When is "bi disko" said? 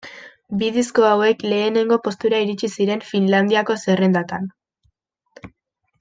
0.61-1.03